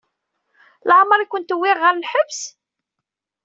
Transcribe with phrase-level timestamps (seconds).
[0.87, 2.41] Leɛmeṛ i kent-wwin ɣer lḥebs?